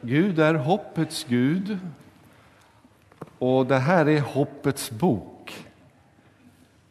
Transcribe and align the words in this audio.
Gud 0.00 0.38
är 0.38 0.54
hoppets 0.54 1.26
Gud 1.28 1.78
och 3.38 3.66
det 3.66 3.78
här 3.78 4.08
är 4.08 4.20
hoppets 4.20 4.90
bok. 4.90 5.66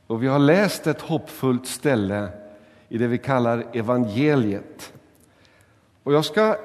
Och 0.08 0.24
vi 0.24 0.28
har 0.28 0.40
läst 0.40 0.88
ett 0.88 1.02
hoppfullt 1.02 1.67
ställe 1.67 2.29
i 2.89 2.97
det 2.97 3.07
vi 3.07 3.17
kallar 3.17 3.65
evangeliet. 3.73 4.93
Och 6.04 6.13
jag 6.13 6.25
ska 6.25 6.57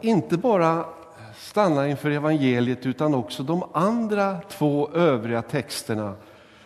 inte 0.00 0.36
bara 0.36 0.84
stanna 1.36 1.88
inför 1.88 2.10
evangeliet 2.10 2.86
utan 2.86 3.14
också 3.14 3.42
de 3.42 3.64
andra 3.72 4.40
två 4.48 4.90
övriga 4.94 5.42
texterna 5.42 6.14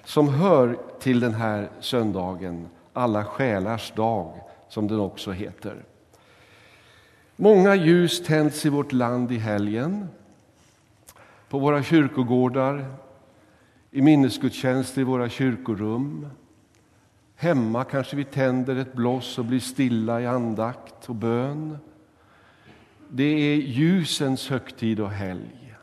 som 0.05 0.29
hör 0.29 0.79
till 1.01 1.21
den 1.21 1.35
här 1.35 1.71
söndagen, 1.81 2.69
alla 2.93 3.25
själars 3.25 3.93
dag, 3.97 4.41
som 4.69 4.89
den 4.89 5.01
också 5.01 5.31
heter. 5.31 5.85
Många 7.37 7.75
ljus 7.75 8.23
tänds 8.23 8.67
i 8.67 8.69
vårt 8.69 8.93
land 8.93 9.33
i 9.33 9.39
helgen, 9.39 10.09
på 11.49 11.59
våra 11.59 11.83
kyrkogårdar, 11.83 12.85
i 13.91 14.03
minnesgudstjänster 14.03 15.01
i 15.01 15.05
våra 15.05 15.29
kyrkorum. 15.29 16.29
Hemma 17.37 17.85
kanske 17.85 18.17
vi 18.17 18.25
tänder 18.25 18.77
ett 18.77 18.93
bloss 18.93 19.39
och 19.39 19.45
blir 19.45 19.61
stilla 19.61 20.21
i 20.21 20.27
andakt 20.27 21.09
och 21.09 21.15
bön. 21.15 21.79
Det 23.09 23.25
är 23.25 23.57
ljusens 23.57 24.49
högtid 24.49 25.01
och 25.01 25.11
helg. 25.11 25.75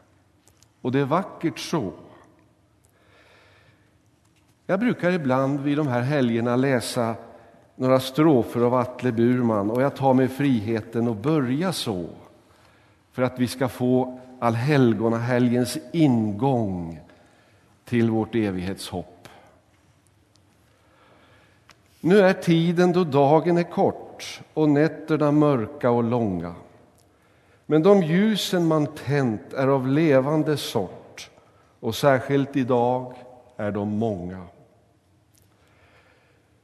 Och 0.82 0.92
det 0.92 1.00
är 1.00 1.06
vackert 1.06 1.60
så. 1.60 1.94
Jag 4.66 4.80
brukar 4.80 5.12
ibland 5.12 5.60
vid 5.60 5.78
de 5.78 5.88
här 5.88 6.02
helgerna 6.02 6.56
läsa 6.56 7.16
några 7.82 8.00
strofer 8.00 8.62
av 8.62 8.74
Atle 8.74 9.12
Burman 9.12 9.72
och 9.72 9.82
jag 9.82 9.96
tar 9.96 10.14
mig 10.14 10.28
friheten 10.28 11.08
att 11.08 11.18
börja 11.18 11.74
så 11.74 12.06
för 13.12 13.22
att 13.22 13.40
vi 13.40 13.48
ska 13.48 13.68
få 13.68 14.20
allhelgonahelgens 14.40 15.78
ingång 15.92 17.00
till 17.86 18.10
vårt 18.10 18.36
evighetshopp. 18.36 19.28
Nu 22.00 22.20
är 22.20 22.34
tiden 22.34 22.92
då 22.92 23.04
dagen 23.04 23.58
är 23.58 23.64
kort 23.72 24.42
och 24.54 24.70
nätterna 24.70 25.32
mörka 25.32 25.92
och 25.92 26.04
långa. 26.04 26.54
Men 27.66 27.84
de 27.84 28.04
ljusen 28.04 28.68
man 28.68 28.88
tänt 28.88 29.54
är 29.54 29.68
av 29.68 29.88
levande 29.88 30.58
sort 30.58 31.30
och 31.80 31.96
särskilt 31.96 32.56
idag 32.56 33.14
är 33.58 33.72
de 33.72 33.90
många. 33.90 34.42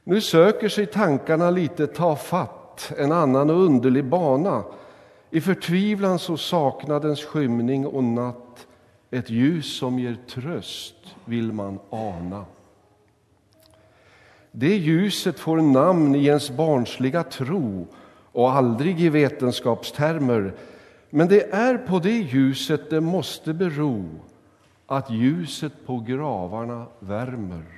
Nu 0.08 0.20
söker 0.20 0.68
sig 0.68 0.86
tankarna 0.86 1.50
lite 1.50 1.86
tafatt 1.86 2.92
en 2.98 3.12
annan 3.12 3.50
och 3.50 3.64
underlig 3.64 4.04
bana. 4.04 4.64
I 5.30 5.40
förtvivlans 5.40 6.30
och 6.30 6.40
saknadens 6.40 7.24
skymning 7.24 7.86
och 7.86 8.04
natt 8.04 8.66
ett 9.10 9.30
ljus 9.30 9.78
som 9.78 9.98
ger 9.98 10.16
tröst 10.28 10.94
vill 11.24 11.52
man 11.52 11.78
ana. 11.90 12.44
Det 14.50 14.76
ljuset 14.76 15.38
får 15.38 15.56
namn 15.56 16.14
i 16.14 16.26
ens 16.26 16.50
barnsliga 16.50 17.22
tro 17.22 17.86
och 18.32 18.52
aldrig 18.52 19.00
i 19.00 19.08
vetenskapstermer 19.08 20.54
men 21.10 21.28
det 21.28 21.52
är 21.54 21.78
på 21.78 21.98
det 21.98 22.18
ljuset 22.18 22.90
det 22.90 23.00
måste 23.00 23.54
bero 23.54 24.04
att 24.86 25.10
ljuset 25.10 25.72
på 25.86 25.98
gravarna 25.98 26.86
värmer. 26.98 27.77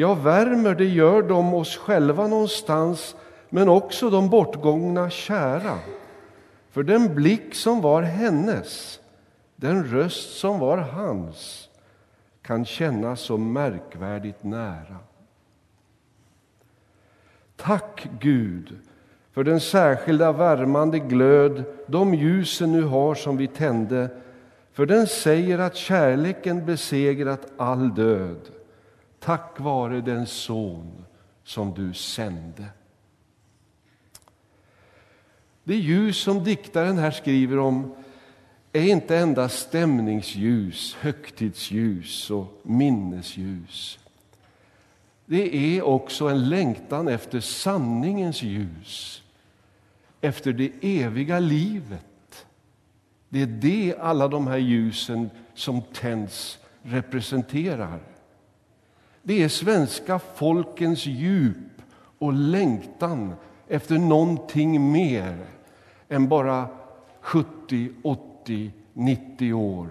Ja, 0.00 0.14
värmer 0.14 0.74
det 0.74 0.84
gör 0.84 1.22
de 1.22 1.54
oss 1.54 1.76
själva 1.76 2.26
någonstans 2.26 3.16
men 3.48 3.68
också 3.68 4.10
de 4.10 4.30
bortgångna 4.30 5.10
kära. 5.10 5.78
För 6.70 6.82
den 6.82 7.14
blick 7.14 7.54
som 7.54 7.80
var 7.80 8.02
hennes, 8.02 9.00
den 9.56 9.84
röst 9.84 10.38
som 10.38 10.58
var 10.58 10.78
hans 10.78 11.68
kan 12.42 12.64
kännas 12.64 13.20
så 13.20 13.36
märkvärdigt 13.36 14.44
nära. 14.44 14.96
Tack, 17.56 18.08
Gud, 18.20 18.76
för 19.32 19.44
den 19.44 19.60
särskilda 19.60 20.32
värmande 20.32 20.98
glöd 20.98 21.64
de 21.86 22.14
ljusen 22.14 22.72
nu 22.72 22.82
har 22.82 23.14
som 23.14 23.36
vi 23.36 23.46
tände 23.46 24.08
för 24.72 24.86
den 24.86 25.06
säger 25.06 25.58
att 25.58 25.76
kärleken 25.76 26.66
besegrat 26.66 27.46
all 27.56 27.94
död 27.94 28.57
tack 29.20 29.60
vare 29.60 30.00
den 30.00 30.26
son 30.26 31.04
som 31.44 31.74
du 31.74 31.94
sände. 31.94 32.64
Det 35.64 35.76
ljus 35.76 36.16
som 36.16 36.44
diktaren 36.44 36.98
här 36.98 37.10
skriver 37.10 37.58
om 37.58 37.94
är 38.72 38.82
inte 38.82 39.16
endast 39.16 39.58
stämningsljus, 39.58 40.94
högtidsljus 41.00 42.30
och 42.30 42.60
minnesljus. 42.62 43.98
Det 45.26 45.56
är 45.56 45.82
också 45.82 46.28
en 46.28 46.48
längtan 46.48 47.08
efter 47.08 47.40
sanningens 47.40 48.42
ljus, 48.42 49.22
efter 50.20 50.52
det 50.52 50.72
eviga 50.82 51.38
livet. 51.38 52.46
Det 53.28 53.42
är 53.42 53.46
det 53.46 53.96
alla 54.00 54.28
de 54.28 54.46
här 54.46 54.58
ljusen 54.58 55.30
som 55.54 55.82
tänds 55.82 56.58
representerar. 56.82 58.00
Det 59.28 59.42
är 59.42 59.48
svenska 59.48 60.18
folkens 60.18 61.06
djup 61.06 61.82
och 62.18 62.32
längtan 62.32 63.34
efter 63.66 63.98
någonting 63.98 64.92
mer 64.92 65.46
än 66.08 66.28
bara 66.28 66.68
70, 67.20 67.90
80, 68.02 68.72
90 68.92 69.52
år 69.52 69.88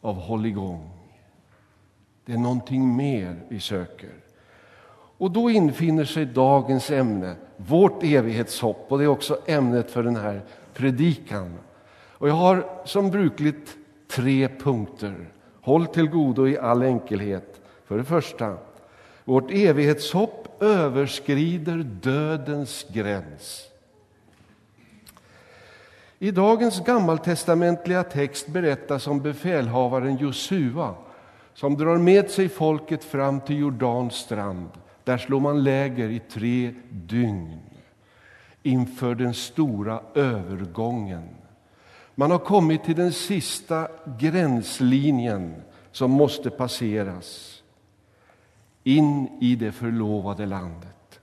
av 0.00 0.14
hålligång. 0.14 0.90
Det 2.24 2.32
är 2.32 2.38
någonting 2.38 2.96
mer 2.96 3.36
vi 3.48 3.60
söker. 3.60 4.12
Och 5.18 5.30
då 5.30 5.50
infinner 5.50 6.04
sig 6.04 6.26
dagens 6.26 6.90
ämne, 6.90 7.36
vårt 7.56 8.02
evighetshopp, 8.02 8.86
och 8.88 8.98
det 8.98 9.04
är 9.04 9.08
också 9.08 9.38
ämnet 9.46 9.90
för 9.90 10.02
den 10.02 10.16
här 10.16 10.42
predikan. 10.74 11.54
Och 11.96 12.28
jag 12.28 12.34
har 12.34 12.66
som 12.84 13.10
brukligt 13.10 13.76
tre 14.08 14.48
punkter. 14.48 15.28
Håll 15.60 15.86
till 15.86 16.08
godo 16.08 16.48
i 16.48 16.58
all 16.58 16.82
enkelhet. 16.82 17.53
För 17.84 17.98
det 17.98 18.04
första, 18.04 18.56
vårt 19.24 19.50
evighetshopp 19.50 20.62
överskrider 20.62 21.76
dödens 22.02 22.86
gräns. 22.92 23.68
I 26.18 26.30
dagens 26.30 26.84
gammaltestamentliga 26.84 28.02
text 28.02 28.48
berättas 28.48 29.06
om 29.06 29.20
befälhavaren 29.20 30.16
Josua 30.16 30.94
som 31.54 31.76
drar 31.76 31.96
med 31.96 32.30
sig 32.30 32.48
folket 32.48 33.04
fram 33.04 33.40
till 33.40 33.58
Jordans 33.58 34.14
strand. 34.14 34.68
Där 35.04 35.18
slår 35.18 35.40
man 35.40 35.64
läger 35.64 36.08
i 36.08 36.18
tre 36.18 36.74
dygn 36.90 37.60
inför 38.62 39.14
den 39.14 39.34
stora 39.34 40.00
övergången. 40.14 41.28
Man 42.14 42.30
har 42.30 42.38
kommit 42.38 42.84
till 42.84 42.96
den 42.96 43.12
sista 43.12 43.88
gränslinjen 44.18 45.62
som 45.92 46.10
måste 46.10 46.50
passeras 46.50 47.62
in 48.84 49.28
i 49.40 49.54
det 49.56 49.72
förlovade 49.72 50.46
landet. 50.46 51.20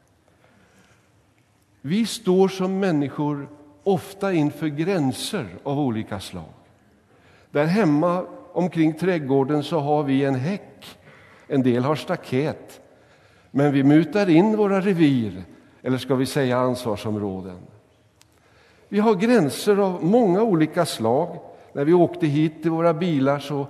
Vi 1.81 2.05
står 2.05 2.47
som 2.47 2.79
människor 2.79 3.49
ofta 3.83 4.33
inför 4.33 4.67
gränser 4.67 5.47
av 5.63 5.79
olika 5.79 6.19
slag. 6.19 6.53
Där 7.51 7.65
hemma 7.65 8.25
omkring 8.53 8.93
trädgården 8.93 9.63
så 9.63 9.79
har 9.79 10.03
vi 10.03 10.23
en 10.23 10.35
häck. 10.35 10.97
En 11.47 11.63
del 11.63 11.83
har 11.83 11.95
staket. 11.95 12.81
Men 13.51 13.71
vi 13.71 13.83
mutar 13.83 14.29
in 14.29 14.57
våra 14.57 14.81
revir, 14.81 15.43
eller 15.81 15.97
ska 15.97 16.15
vi 16.15 16.25
säga 16.25 16.57
ansvarsområden. 16.57 17.57
Vi 18.89 18.99
har 18.99 19.15
gränser 19.15 19.77
av 19.77 20.03
många 20.03 20.41
olika 20.41 20.85
slag. 20.85 21.39
När 21.73 21.85
vi 21.85 21.93
åkte 21.93 22.27
hit 22.27 22.65
i 22.65 22.69
våra 22.69 22.93
bilar 22.93 23.39
så 23.39 23.67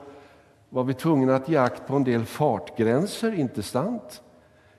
var 0.74 0.84
vi 0.84 0.94
tvungna 0.94 1.36
att 1.36 1.50
ge 1.50 1.58
akt 1.58 1.88
på 1.88 1.96
en 1.96 2.04
del 2.04 2.26
fartgränser, 2.26 3.34
inte 3.34 3.64
sant? 3.64 4.22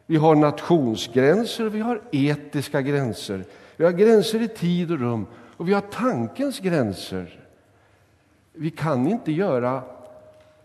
Vi 0.06 0.16
har 0.16 0.34
nationsgränser, 0.34 1.64
vi 1.64 1.80
har 1.80 2.02
etiska 2.12 2.82
gränser. 2.82 3.44
Vi 3.76 3.84
har 3.84 3.92
gränser 3.92 4.42
i 4.42 4.48
tid 4.48 4.90
och 4.90 4.98
rum 4.98 5.26
och 5.56 5.68
vi 5.68 5.72
har 5.72 5.80
tankens 5.80 6.58
gränser. 6.58 7.40
Vi 8.52 8.70
kan 8.70 9.06
inte 9.06 9.32
göra 9.32 9.82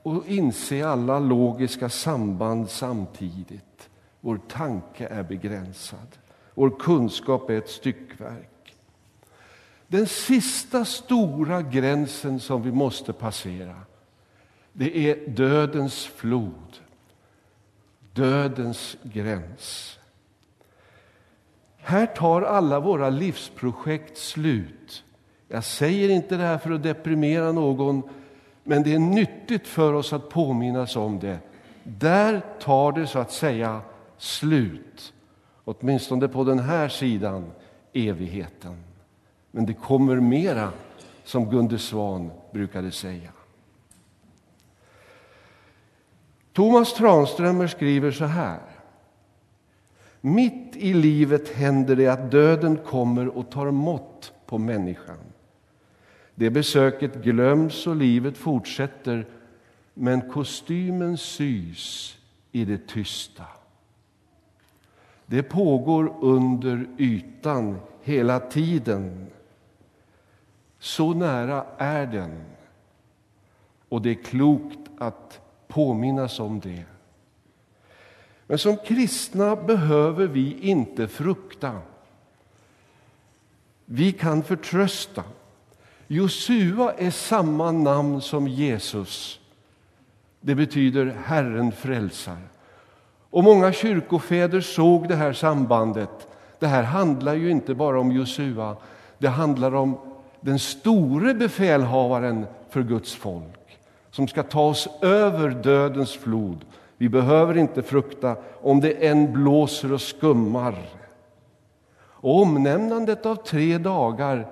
och 0.01 0.27
inse 0.27 0.87
alla 0.87 1.19
logiska 1.19 1.89
samband 1.89 2.69
samtidigt. 2.69 3.89
Vår 4.21 4.39
tanke 4.47 5.07
är 5.07 5.23
begränsad. 5.23 6.17
Vår 6.53 6.79
kunskap 6.79 7.49
är 7.49 7.57
ett 7.57 7.69
styckverk. 7.69 8.75
Den 9.87 10.07
sista 10.07 10.85
stora 10.85 11.61
gränsen 11.61 12.39
som 12.39 12.63
vi 12.63 12.71
måste 12.71 13.13
passera 13.13 13.75
det 14.79 14.97
är 14.97 15.29
dödens 15.29 16.05
flod, 16.05 16.77
dödens 18.13 18.97
gräns. 19.03 19.99
Här 21.77 22.05
tar 22.05 22.41
alla 22.41 22.79
våra 22.79 23.09
livsprojekt 23.09 24.17
slut 24.17 25.03
Jag 25.47 25.63
säger 25.63 26.09
inte 26.09 26.37
det 26.37 26.43
här 26.43 26.57
för 26.57 26.71
att 26.71 26.83
deprimera 26.83 27.51
någon, 27.51 28.03
men 28.63 28.83
det 28.83 28.93
är 28.93 28.99
nyttigt 28.99 29.67
för 29.67 29.93
oss 29.93 30.13
att 30.13 30.29
påminnas 30.29 30.95
om 30.95 31.19
det. 31.19 31.39
Där 31.83 32.41
tar 32.59 32.91
det 32.91 33.07
så 33.07 33.19
att 33.19 33.31
säga 33.31 33.81
slut, 34.17 35.13
åtminstone 35.63 36.27
på 36.27 36.43
den 36.43 36.59
här 36.59 36.89
sidan 36.89 37.51
evigheten. 37.93 38.83
Men 39.51 39.65
det 39.65 39.73
kommer 39.73 40.15
mera, 40.15 40.71
som 41.23 41.49
Gunde 41.49 41.79
Svan 41.79 42.31
brukade 42.51 42.91
säga. 42.91 43.29
Thomas 46.57 46.93
Tranströmer 46.93 47.67
skriver 47.67 48.11
så 48.11 48.25
här. 48.25 48.59
Mitt 50.21 50.75
i 50.75 50.93
livet 50.93 51.49
händer 51.49 51.95
det 51.95 52.07
att 52.07 52.31
döden 52.31 52.77
kommer 52.77 53.37
och 53.37 53.49
tar 53.49 53.71
mått 53.71 54.33
på 54.45 54.57
människan. 54.57 55.17
Det 56.35 56.49
besöket 56.49 57.15
glöms 57.15 57.87
och 57.87 57.95
livet 57.95 58.37
fortsätter 58.37 59.25
men 59.93 60.29
kostymen 60.31 61.17
sys 61.17 62.17
i 62.51 62.65
det 62.65 62.87
tysta. 62.87 63.45
Det 65.25 65.43
pågår 65.43 66.13
under 66.21 66.87
ytan 66.97 67.79
hela 68.03 68.39
tiden. 68.39 69.27
Så 70.79 71.13
nära 71.13 71.65
är 71.77 72.05
den. 72.05 72.43
Och 73.89 74.01
det 74.01 74.09
är 74.09 74.23
klokt 74.23 74.79
att 74.97 75.46
påminnas 75.67 76.39
om 76.39 76.59
det. 76.59 76.83
Men 78.47 78.57
som 78.57 78.77
kristna 78.77 79.55
behöver 79.55 80.27
vi 80.27 80.59
inte 80.61 81.07
frukta. 81.07 81.81
Vi 83.85 84.11
kan 84.11 84.43
förtrösta. 84.43 85.23
Josua 86.07 86.93
är 86.93 87.11
samma 87.11 87.71
namn 87.71 88.21
som 88.21 88.47
Jesus. 88.47 89.39
Det 90.41 90.55
betyder 90.55 91.15
Herren 91.25 91.71
frälsar. 91.71 92.37
Och 93.29 93.43
många 93.43 93.71
kyrkofäder 93.71 94.61
såg 94.61 95.07
det 95.07 95.15
här 95.15 95.33
sambandet. 95.33 96.27
Det 96.59 96.67
här 96.67 96.83
handlar 96.83 97.33
ju 97.33 97.51
inte 97.51 97.75
bara 97.75 97.99
om 97.99 98.11
Josua, 98.11 98.77
det 99.17 99.27
handlar 99.27 99.75
om 99.75 99.97
den 100.41 100.59
store 100.59 101.33
befälhavaren 101.33 102.45
för 102.69 102.83
Guds 102.83 103.15
folk 103.15 103.66
som 104.11 104.27
ska 104.27 104.43
ta 104.43 104.61
oss 104.61 104.87
över 105.01 105.49
dödens 105.49 106.13
flod. 106.13 106.65
Vi 106.97 107.09
behöver 107.09 107.57
inte 107.57 107.81
frukta 107.81 108.35
om 108.61 108.79
det 108.79 109.07
än 109.07 109.33
blåser 109.33 109.93
och 109.93 110.01
skummar. 110.01 110.75
Och 111.99 112.41
omnämnandet 112.41 113.25
av 113.25 113.35
tre 113.35 113.77
dagar 113.77 114.47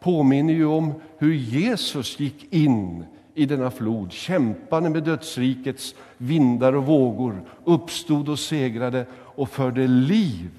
påminner 0.00 0.54
ju 0.54 0.66
om 0.66 0.94
hur 1.18 1.34
Jesus 1.34 2.20
gick 2.20 2.54
in 2.54 3.04
i 3.34 3.46
denna 3.46 3.70
flod, 3.70 4.12
kämpade 4.12 4.90
med 4.90 5.02
dödsrikets 5.02 5.94
vindar 6.16 6.72
och 6.72 6.86
vågor, 6.86 7.40
uppstod 7.64 8.28
och 8.28 8.38
segrade 8.38 9.06
och 9.12 9.48
förde 9.48 9.86
liv 9.86 10.50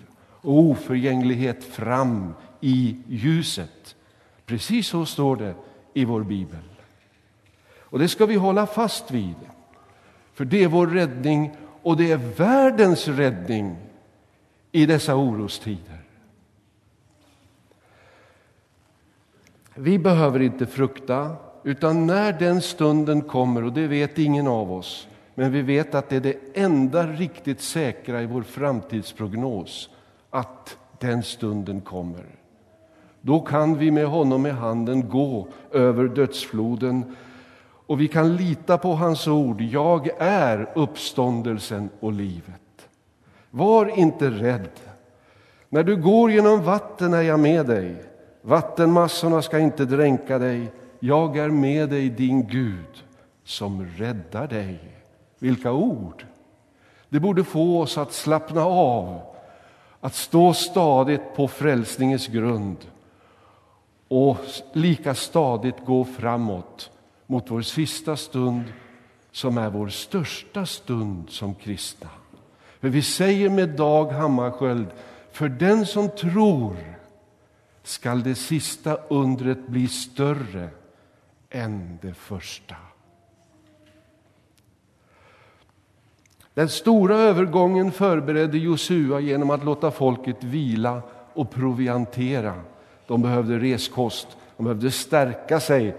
och 0.42 0.60
oförgänglighet 0.60 1.64
fram 1.64 2.34
i 2.62 2.98
ljuset. 3.08 3.96
Precis 4.46 4.88
så 4.88 5.06
står 5.06 5.36
det 5.36 5.54
i 5.94 6.06
vår 6.06 6.24
bibel. 6.24 6.60
Och 7.89 8.00
det 8.00 8.07
ska 8.07 8.25
vi 8.25 8.36
hålla 8.36 8.68
fast 8.68 9.12
vid, 9.12 9.36
för 10.34 10.45
det 10.45 10.63
är 10.63 10.68
vår 10.68 10.88
räddning 10.88 11.51
och 11.81 11.98
det 11.98 12.12
är 12.12 12.18
världens 12.18 13.07
räddning 13.07 13.75
i 14.72 14.86
dessa 14.86 15.16
orostider. 15.16 16.01
Vi 19.75 20.00
behöver 20.00 20.39
inte 20.39 20.66
frukta, 20.66 21.36
utan 21.63 22.07
när 22.07 22.34
den 22.34 22.62
stunden 22.62 23.22
kommer, 23.22 23.63
och 23.63 23.74
det 23.74 23.88
vet 23.88 24.19
ingen 24.19 24.48
av 24.48 24.72
oss, 24.72 25.07
men 25.36 25.51
vi 25.51 25.62
vet 25.62 25.95
att 25.95 26.10
det 26.10 26.16
är 26.16 26.19
det 26.19 26.38
enda 26.54 27.07
riktigt 27.07 27.62
säkra 27.62 28.22
i 28.22 28.25
vår 28.25 28.42
framtidsprognos, 28.42 29.89
att 30.30 30.78
den 31.00 31.24
stunden 31.24 31.81
kommer. 31.81 32.25
Då 33.22 33.39
kan 33.39 33.78
vi 33.78 33.92
med 33.92 34.07
honom 34.07 34.45
i 34.45 34.50
handen 34.50 35.10
gå 35.10 35.48
över 35.72 36.07
dödsfloden 36.07 37.16
och 37.88 38.01
vi 38.01 38.07
kan 38.07 38.36
lita 38.36 38.78
på 38.78 38.94
hans 38.94 39.28
ord. 39.28 39.62
Jag 39.62 40.10
är 40.19 40.69
uppståndelsen 40.75 41.89
och 42.00 42.13
livet. 42.13 42.89
Var 43.50 44.00
inte 44.00 44.30
rädd. 44.30 44.80
När 45.69 45.84
du 45.84 45.95
går 45.95 46.31
genom 46.31 46.63
vatten 46.63 47.13
är 47.13 47.22
jag 47.22 47.39
med 47.39 47.66
dig. 47.66 47.95
Vattenmassorna 48.42 49.42
ska 49.42 49.60
inte 49.60 49.86
dränka 49.86 50.39
dig. 50.39 50.72
Jag 51.00 51.38
är 51.38 51.50
med 51.50 51.89
dig, 51.89 52.10
din 52.10 52.48
Gud, 52.48 53.04
som 53.44 53.86
räddar 53.86 54.48
dig. 54.48 54.80
Vilka 55.39 55.72
ord! 55.72 56.25
Det 57.10 57.19
borde 57.19 57.44
få 57.44 57.81
oss 57.81 57.98
att 57.98 58.13
slappna 58.13 58.66
av, 58.66 59.19
att 60.01 60.16
stå 60.16 60.54
stadigt 60.54 61.36
på 61.36 61.48
frälsningens 61.48 62.28
grund 62.28 62.78
och 64.07 64.38
lika 64.74 65.16
stadigt 65.16 65.86
gå 65.86 66.06
framåt 66.06 66.92
mot 67.27 67.51
vår 67.51 67.62
sista 67.62 68.18
stund 68.18 68.63
som 69.31 69.57
är 69.57 69.69
vår 69.69 69.88
största 69.88 70.65
stund 70.65 71.29
som 71.29 71.56
kristna. 71.56 72.09
För 72.79 72.89
vi 72.89 73.01
säger 73.01 73.50
med 73.50 73.69
Dag 73.69 74.06
Hammarskjöld, 74.06 74.88
för 75.31 75.50
den 75.50 75.85
som 75.85 76.09
tror 76.09 76.75
skall 77.83 78.24
det 78.24 78.35
sista 78.35 78.95
undret 78.95 79.68
bli 79.68 79.88
större 79.88 80.69
än 81.50 82.00
det 82.01 82.13
första. 82.13 82.75
Den 86.53 86.69
stora 86.69 87.15
övergången 87.15 87.91
förberedde 87.91 88.57
Josua 88.57 89.19
genom 89.19 89.50
att 89.50 89.65
låta 89.65 89.91
folket 89.91 90.44
vila 90.44 91.01
och 91.33 91.51
proviantera. 91.51 92.53
De 93.07 93.21
behövde 93.21 93.59
reskost, 93.59 94.27
de 94.57 94.63
behövde 94.63 94.91
stärka 94.91 95.59
sig 95.59 95.95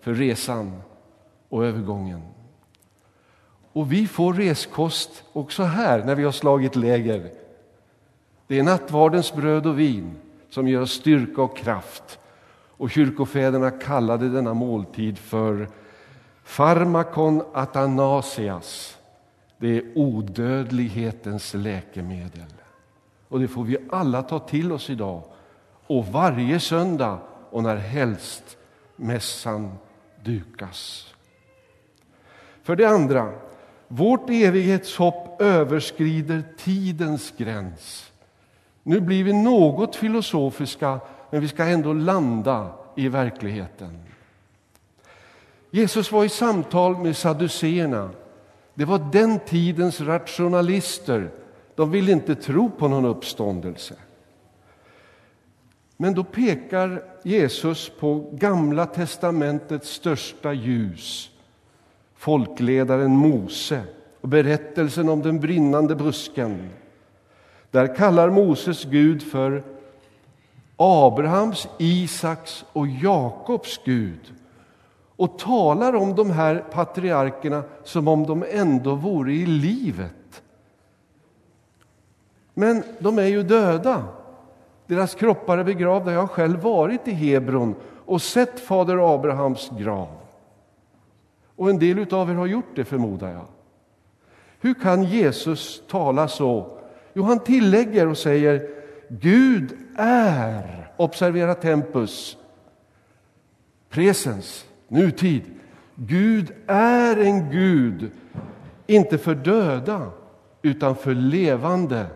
för 0.00 0.14
resan 0.14 0.82
och 1.48 1.64
övergången. 1.64 2.22
Och 3.72 3.92
vi 3.92 4.06
får 4.06 4.34
reskost 4.34 5.24
också 5.32 5.62
här 5.62 6.04
när 6.04 6.14
vi 6.14 6.24
har 6.24 6.32
slagit 6.32 6.76
läger. 6.76 7.30
Det 8.46 8.58
är 8.58 8.62
nattvardens 8.62 9.34
bröd 9.34 9.66
och 9.66 9.78
vin 9.78 10.16
som 10.50 10.68
ger 10.68 10.80
oss 10.80 10.92
styrka 10.92 11.42
och 11.42 11.56
kraft. 11.56 12.18
Och 12.76 12.90
kyrkofäderna 12.90 13.70
kallade 13.70 14.28
denna 14.28 14.54
måltid 14.54 15.18
för 15.18 15.68
farmakon 16.44 17.42
atanasias. 17.52 18.98
Det 19.58 19.76
är 19.76 19.84
odödlighetens 19.94 21.54
läkemedel. 21.54 22.54
Och 23.28 23.40
det 23.40 23.48
får 23.48 23.64
vi 23.64 23.76
alla 23.90 24.22
ta 24.22 24.38
till 24.38 24.72
oss 24.72 24.90
idag 24.90 25.22
och 25.86 26.06
varje 26.06 26.60
söndag 26.60 27.18
och 27.50 27.62
när 27.62 27.76
helst 27.76 28.56
mässan 28.96 29.72
dukas. 30.24 31.14
För 32.62 32.76
det 32.76 32.88
andra, 32.88 33.32
vårt 33.88 34.30
evighetshopp 34.30 35.42
överskrider 35.42 36.42
tidens 36.58 37.32
gräns. 37.36 38.12
Nu 38.82 39.00
blir 39.00 39.24
vi 39.24 39.32
något 39.32 39.96
filosofiska, 39.96 41.00
men 41.30 41.40
vi 41.40 41.48
ska 41.48 41.64
ändå 41.64 41.92
landa 41.92 42.72
i 42.96 43.08
verkligheten. 43.08 43.98
Jesus 45.70 46.12
var 46.12 46.24
i 46.24 46.28
samtal 46.28 46.96
med 46.96 47.16
saduceerna. 47.16 48.10
Det 48.74 48.84
var 48.84 48.98
den 49.12 49.38
tidens 49.38 50.00
rationalister. 50.00 51.30
De 51.74 51.90
ville 51.90 52.12
inte 52.12 52.34
tro 52.34 52.70
på 52.70 52.88
någon 52.88 53.04
uppståndelse. 53.04 53.94
Men 56.00 56.14
då 56.14 56.24
pekar 56.24 57.02
Jesus 57.22 57.90
på 58.00 58.30
Gamla 58.32 58.86
testamentets 58.86 59.90
största 59.90 60.52
ljus 60.52 61.30
folkledaren 62.16 63.16
Mose 63.16 63.82
och 64.20 64.28
berättelsen 64.28 65.08
om 65.08 65.22
den 65.22 65.40
brinnande 65.40 65.96
busken. 65.96 66.70
Där 67.70 67.96
kallar 67.96 68.30
Moses 68.30 68.84
Gud 68.84 69.22
för 69.22 69.62
Abrahams, 70.76 71.68
Isaks 71.78 72.64
och 72.72 72.86
Jakobs 72.86 73.80
Gud 73.84 74.34
och 75.16 75.38
talar 75.38 75.94
om 75.94 76.14
de 76.14 76.30
här 76.30 76.64
patriarkerna 76.72 77.62
som 77.84 78.08
om 78.08 78.26
de 78.26 78.44
ändå 78.50 78.94
vore 78.94 79.32
i 79.32 79.46
livet. 79.46 80.42
Men 82.54 82.82
de 82.98 83.18
är 83.18 83.26
ju 83.26 83.42
döda. 83.42 84.04
Deras 84.90 85.14
kroppar 85.14 85.58
är 85.58 85.64
begravda. 85.64 86.12
Jag 86.12 86.20
har 86.20 86.26
själv 86.26 86.60
varit 86.60 87.08
i 87.08 87.10
Hebron 87.10 87.74
och 88.06 88.22
sett 88.22 88.60
fader 88.60 89.14
Abrahams 89.14 89.70
grav. 89.78 90.08
Och 91.56 91.70
en 91.70 91.78
del 91.78 92.14
av 92.14 92.30
er 92.30 92.34
har 92.34 92.46
gjort 92.46 92.76
det, 92.76 92.84
förmodar 92.84 93.28
jag. 93.28 93.44
Hur 94.60 94.74
kan 94.74 95.02
Jesus 95.02 95.82
tala 95.88 96.28
så? 96.28 96.78
Jo, 97.14 97.22
han 97.22 97.38
tillägger 97.38 98.08
och 98.08 98.18
säger 98.18 98.68
Gud 99.08 99.78
är, 99.96 100.92
observera 100.96 101.54
tempus, 101.54 102.36
Presens, 103.88 104.66
nutid. 104.88 105.42
Gud 105.94 106.52
är 106.66 107.16
en 107.16 107.50
Gud, 107.50 108.10
inte 108.86 109.18
för 109.18 109.34
döda, 109.34 110.10
utan 110.62 110.96
för 110.96 111.14
levande. 111.14 112.06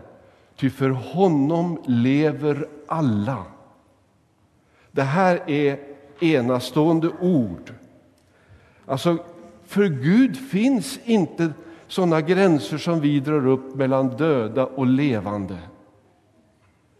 Ty 0.57 0.69
för 0.69 0.89
honom 0.89 1.81
lever 1.85 2.67
alla. 2.87 3.43
Det 4.91 5.03
här 5.03 5.49
är 5.49 5.79
enastående 6.19 7.09
ord. 7.21 7.73
Alltså, 8.85 9.17
för 9.65 9.85
Gud 9.85 10.37
finns 10.37 10.99
inte 11.05 11.53
sådana 11.87 12.21
gränser 12.21 12.77
som 12.77 12.99
vi 12.99 13.19
drar 13.19 13.47
upp 13.47 13.75
mellan 13.75 14.07
döda 14.07 14.65
och 14.65 14.85
levande. 14.85 15.57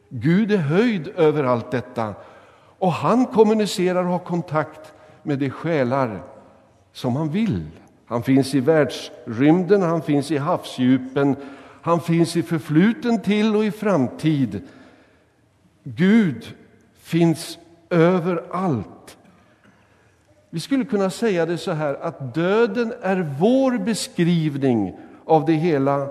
Gud 0.10 0.52
är 0.52 0.58
höjd 0.58 1.08
över 1.08 1.44
allt 1.44 1.72
detta 1.72 2.14
och 2.80 2.92
han 2.92 3.26
kommunicerar 3.26 4.04
och 4.04 4.12
har 4.12 4.20
kontakt 4.20 4.94
med 5.24 5.40
de 5.40 5.50
själar 5.50 6.24
som 6.94 7.16
han 7.16 7.30
vill. 7.30 7.66
Han 8.06 8.24
finns 8.24 8.56
i 8.56 8.60
världsrymden, 8.60 9.82
han 9.82 10.02
finns 10.02 10.32
i 10.32 10.38
havsdjupen, 10.38 11.36
han 11.86 12.02
finns 12.02 12.36
i 12.36 12.44
förfluten 12.44 13.22
till 13.22 13.56
och 13.56 13.66
i 13.66 13.72
framtid. 13.72 14.62
Gud 15.84 16.56
finns 16.98 17.58
överallt. 17.90 19.18
Vi 20.50 20.60
skulle 20.60 20.86
kunna 20.86 21.10
säga 21.10 21.46
det 21.46 21.58
så 21.58 21.72
här 21.72 21.94
att 21.94 22.34
döden 22.34 22.94
är 23.02 23.36
vår 23.40 23.78
beskrivning 23.78 24.98
av 25.26 25.46
det 25.46 25.54
hela 25.54 26.10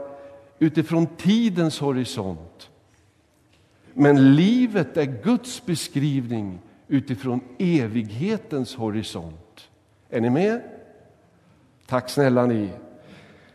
utifrån 0.59 1.07
tidens 1.07 1.81
horisont. 1.81 2.71
Men 3.95 4.35
livet 4.35 4.97
är 4.97 5.23
Guds 5.25 5.67
beskrivning 5.67 6.59
utifrån 6.89 7.41
evighetens 7.59 8.75
horisont. 8.75 9.69
Är 10.11 10.21
ni 10.21 10.31
med? 10.31 10.61
Tack 11.87 12.11
snälla 12.11 12.47
ni. 12.47 12.71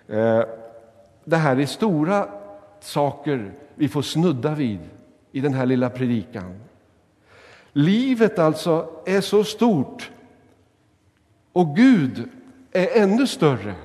Eh, 0.08 0.44
det 1.24 1.38
här 1.38 1.60
är 1.60 1.66
stora 1.66 2.28
saker 2.80 3.52
vi 3.76 3.88
får 3.88 4.02
snudda 4.02 4.56
vid 4.56 4.80
i 5.32 5.40
den 5.40 5.54
här 5.54 5.66
lilla 5.66 5.90
predikan. 5.90 6.60
Livet 7.74 8.40
alltså 8.40 8.90
är 9.06 9.22
så 9.22 9.44
stort 9.44 10.12
och 11.54 11.76
Gud 11.76 12.30
är 12.72 13.02
ännu 13.02 13.28
större. 13.28 13.76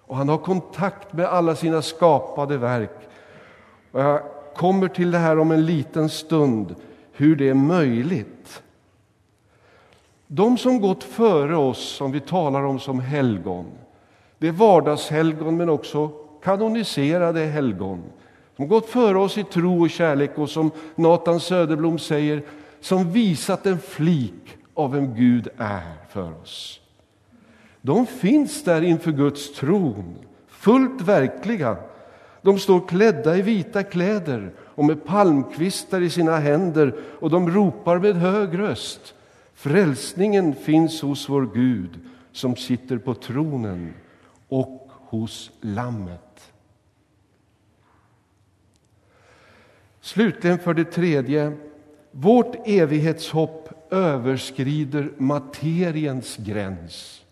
Och 0.00 0.16
han 0.16 0.28
har 0.28 0.38
kontakt 0.38 1.12
med 1.12 1.26
alla 1.26 1.56
sina 1.56 1.82
skapade 1.82 2.56
verk. 2.56 2.96
Och 3.92 4.00
jag 4.00 4.22
kommer 4.56 4.88
till 4.88 5.10
det 5.10 5.18
här 5.18 5.38
om 5.38 5.50
en 5.50 5.66
liten 5.66 6.08
stund, 6.08 6.74
hur 7.12 7.36
det 7.36 7.48
är 7.48 7.54
möjligt. 7.54 8.62
De 10.26 10.58
som 10.58 10.80
gått 10.80 11.04
före 11.04 11.56
oss, 11.56 11.78
som 11.78 12.12
vi 12.12 12.20
talar 12.20 12.62
om 12.62 12.78
som 12.78 13.00
helgon, 13.00 13.66
det 14.38 14.48
är 14.48 14.52
vardagshelgon 14.52 15.56
men 15.56 15.68
också 15.68 16.10
kanoniserade 16.42 17.40
helgon, 17.44 18.02
som 18.56 18.68
gått 18.68 18.86
före 18.86 19.18
oss 19.18 19.38
i 19.38 19.44
tro 19.44 19.82
och 19.82 19.90
kärlek 19.90 20.38
och 20.38 20.50
som 20.50 20.70
Nathan 20.94 21.40
Söderblom 21.40 21.98
säger, 21.98 22.42
som 22.80 23.12
visat 23.12 23.66
en 23.66 23.78
flik 23.78 24.56
av 24.74 24.92
vem 24.92 25.14
Gud 25.14 25.48
är 25.56 25.94
för 26.08 26.40
oss. 26.42 26.80
De 27.80 28.06
finns 28.06 28.64
där 28.64 28.82
inför 28.82 29.12
Guds 29.12 29.52
tron, 29.54 30.14
fullt 30.48 31.00
verkliga. 31.00 31.76
De 32.42 32.58
står 32.58 32.88
klädda 32.88 33.36
i 33.36 33.42
vita 33.42 33.82
kläder 33.82 34.52
och 34.58 34.84
med 34.84 35.04
palmkvistar 35.04 36.00
i 36.00 36.10
sina 36.10 36.36
händer 36.36 36.94
och 37.20 37.30
de 37.30 37.50
ropar 37.50 37.98
med 37.98 38.16
hög 38.16 38.58
röst. 38.58 39.14
Frälsningen 39.54 40.54
finns 40.54 41.02
hos 41.02 41.28
vår 41.28 41.50
Gud 41.54 42.00
som 42.32 42.56
sitter 42.56 42.98
på 42.98 43.14
tronen 43.14 43.94
och 44.48 44.87
hos 45.08 45.50
Lammet. 45.60 46.52
Slutligen 50.00 50.58
för 50.58 50.74
det 50.74 50.84
tredje, 50.84 51.56
vårt 52.10 52.68
evighetshopp 52.68 53.92
överskrider 53.92 55.12
materiens 55.16 56.36
gräns. 56.36 57.24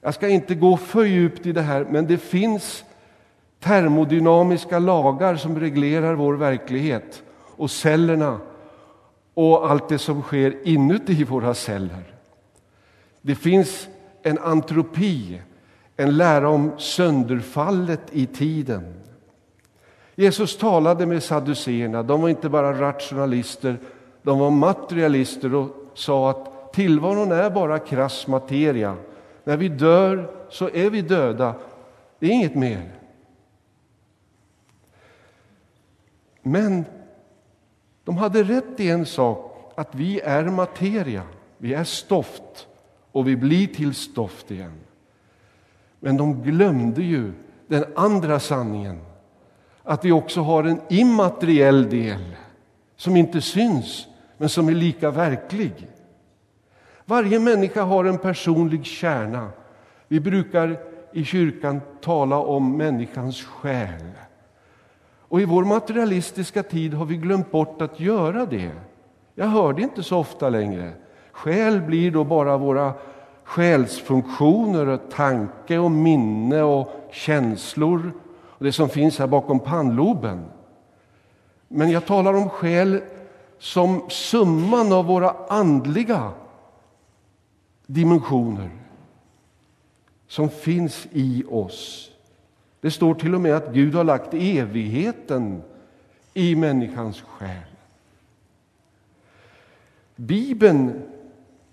Jag 0.00 0.14
ska 0.14 0.28
inte 0.28 0.54
gå 0.54 0.76
för 0.76 1.04
djupt 1.04 1.46
i 1.46 1.52
det 1.52 1.62
här, 1.62 1.84
men 1.84 2.06
det 2.06 2.18
finns 2.18 2.84
termodynamiska 3.60 4.78
lagar 4.78 5.36
som 5.36 5.60
reglerar 5.60 6.14
vår 6.14 6.34
verklighet 6.34 7.22
och 7.56 7.70
cellerna 7.70 8.40
och 9.34 9.70
allt 9.70 9.88
det 9.88 9.98
som 9.98 10.22
sker 10.22 10.68
inuti 10.68 11.24
våra 11.24 11.54
celler. 11.54 12.14
Det 13.20 13.34
finns 13.34 13.88
en 14.22 14.38
antropi, 14.38 15.40
en 16.02 16.16
lära 16.16 16.48
om 16.48 16.72
sönderfallet 16.78 18.00
i 18.10 18.26
tiden. 18.26 18.94
Jesus 20.14 20.58
talade 20.58 21.06
med 21.06 21.22
saduceerna. 21.22 22.02
De 22.02 22.22
var 22.22 22.28
inte 22.28 22.48
bara 22.48 22.80
rationalister, 22.80 23.78
de 24.22 24.38
var 24.38 24.50
materialister 24.50 25.54
och 25.54 25.70
sa 25.94 26.30
att 26.30 26.72
tillvaron 26.72 27.32
är 27.32 27.50
bara 27.50 27.78
krass 27.78 28.26
materia. 28.26 28.96
När 29.44 29.56
vi 29.56 29.68
dör 29.68 30.30
så 30.50 30.70
är 30.70 30.90
vi 30.90 31.02
döda. 31.02 31.54
Det 32.18 32.26
är 32.26 32.30
inget 32.30 32.54
mer. 32.54 32.92
Men 36.42 36.84
de 38.04 38.16
hade 38.16 38.42
rätt 38.42 38.80
i 38.80 38.90
en 38.90 39.06
sak, 39.06 39.72
att 39.74 39.94
vi 39.94 40.20
är 40.20 40.44
materia. 40.44 41.22
Vi 41.58 41.74
är 41.74 41.84
stoft 41.84 42.66
och 43.12 43.28
vi 43.28 43.36
blir 43.36 43.66
till 43.66 43.94
stoft 43.94 44.50
igen. 44.50 44.80
Men 46.04 46.16
de 46.16 46.42
glömde 46.42 47.02
ju 47.02 47.32
den 47.66 47.84
andra 47.96 48.40
sanningen, 48.40 49.00
att 49.82 50.04
vi 50.04 50.12
också 50.12 50.40
har 50.40 50.64
en 50.64 50.80
immateriell 50.88 51.90
del 51.90 52.36
som 52.96 53.16
inte 53.16 53.40
syns, 53.40 54.06
men 54.36 54.48
som 54.48 54.68
är 54.68 54.72
lika 54.72 55.10
verklig. 55.10 55.88
Varje 57.04 57.38
människa 57.38 57.82
har 57.82 58.04
en 58.04 58.18
personlig 58.18 58.84
kärna. 58.86 59.48
Vi 60.08 60.20
brukar 60.20 60.78
i 61.12 61.24
kyrkan 61.24 61.80
tala 62.00 62.38
om 62.38 62.76
människans 62.76 63.42
själ. 63.42 64.12
Och 65.28 65.40
I 65.40 65.44
vår 65.44 65.64
materialistiska 65.64 66.62
tid 66.62 66.94
har 66.94 67.04
vi 67.04 67.16
glömt 67.16 67.50
bort 67.50 67.82
att 67.82 68.00
göra 68.00 68.46
det. 68.46 68.70
Jag 69.34 69.46
hör 69.46 69.72
det 69.72 69.82
inte 69.82 70.02
så 70.02 70.18
ofta 70.18 70.48
längre. 70.48 70.92
Själ 71.32 71.80
blir 71.80 72.10
då 72.10 72.24
bara 72.24 72.56
våra 72.56 72.92
själsfunktioner, 73.52 74.86
och 74.86 75.00
tanke 75.10 75.78
och 75.78 75.90
minne 75.90 76.62
och 76.62 76.92
känslor 77.10 78.12
och 78.32 78.64
det 78.64 78.72
som 78.72 78.88
finns 78.88 79.18
här 79.18 79.26
bakom 79.26 79.60
pannloben. 79.60 80.44
Men 81.68 81.90
jag 81.90 82.06
talar 82.06 82.34
om 82.34 82.48
själ 82.50 83.02
som 83.58 84.10
summan 84.10 84.92
av 84.92 85.04
våra 85.04 85.34
andliga 85.48 86.30
dimensioner 87.86 88.70
som 90.26 90.50
finns 90.50 91.06
i 91.10 91.44
oss. 91.48 92.10
Det 92.80 92.90
står 92.90 93.14
till 93.14 93.34
och 93.34 93.40
med 93.40 93.54
att 93.54 93.74
Gud 93.74 93.94
har 93.94 94.04
lagt 94.04 94.34
evigheten 94.34 95.62
i 96.34 96.56
människans 96.56 97.20
själ. 97.20 97.72
Bibeln 100.16 101.02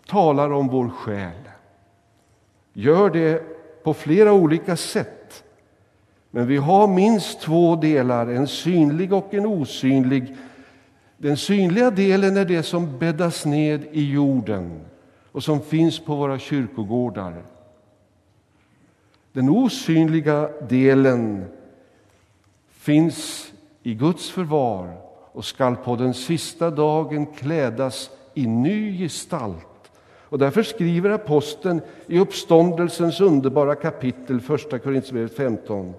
talar 0.07 0.51
om 0.51 0.67
vår 0.67 0.89
själ, 0.89 1.48
gör 2.79 3.09
det 3.09 3.43
på 3.83 3.93
flera 3.93 4.33
olika 4.33 4.75
sätt. 4.75 5.43
Men 6.31 6.47
vi 6.47 6.57
har 6.57 6.87
minst 6.87 7.41
två 7.41 7.75
delar, 7.75 8.27
en 8.27 8.47
synlig 8.47 9.13
och 9.13 9.33
en 9.33 9.45
osynlig. 9.45 10.35
Den 11.17 11.37
synliga 11.37 11.91
delen 11.91 12.37
är 12.37 12.45
det 12.45 12.63
som 12.63 12.99
bäddas 12.99 13.45
ned 13.45 13.85
i 13.91 14.11
jorden 14.11 14.81
och 15.31 15.43
som 15.43 15.61
finns 15.61 15.99
på 15.99 16.15
våra 16.15 16.39
kyrkogårdar. 16.39 17.33
Den 19.31 19.49
osynliga 19.49 20.49
delen 20.69 21.45
finns 22.69 23.51
i 23.83 23.93
Guds 23.93 24.29
förvar 24.29 24.97
och 25.31 25.45
skall 25.45 25.75
på 25.75 25.95
den 25.95 26.13
sista 26.13 26.69
dagen 26.69 27.25
klädas 27.25 28.09
i 28.33 28.47
ny 28.47 28.97
gestalt. 28.97 29.68
Och 30.29 30.39
därför 30.39 30.63
skriver 30.63 31.09
aposteln 31.09 31.81
i 32.07 32.19
uppståndelsens 32.19 33.21
underbara 33.21 33.75
kapitel, 33.75 34.37
1 34.37 34.83
Korinthierbrevet 34.83 35.35
15. 35.35 35.93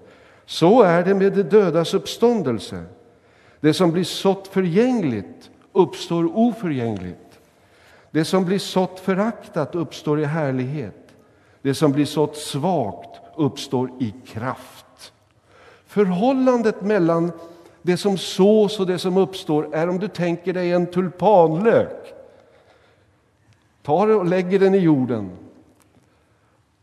Så 0.45 0.81
är 0.81 1.03
det 1.03 1.13
med 1.13 1.33
de 1.33 1.43
dödas 1.43 1.93
uppståndelse. 1.93 2.83
Det 3.59 3.73
som 3.73 3.91
blir 3.91 4.03
sått 4.03 4.47
förgängligt 4.47 5.49
uppstår 5.73 6.37
oförgängligt. 6.37 7.39
Det 8.11 8.25
som 8.25 8.45
blir 8.45 8.59
sått 8.59 8.99
föraktat 8.99 9.75
uppstår 9.75 10.19
i 10.19 10.25
härlighet. 10.25 11.13
Det 11.61 11.73
som 11.73 11.91
blir 11.91 12.05
sått 12.05 12.37
svagt 12.37 13.21
uppstår 13.35 13.91
i 13.99 14.13
kraft. 14.25 15.13
Förhållandet 15.85 16.81
mellan 16.81 17.31
det 17.81 17.97
som 17.97 18.17
sås 18.17 18.79
och 18.79 18.87
det 18.87 18.99
som 18.99 19.17
uppstår 19.17 19.75
är 19.75 19.89
om 19.89 19.99
du 19.99 20.07
tänker 20.07 20.53
dig 20.53 20.71
en 20.71 20.87
tulpanlök 20.87 22.20
tar 23.81 24.07
och 24.07 24.25
lägger 24.25 24.59
den 24.59 24.75
i 24.75 24.77
jorden. 24.77 25.29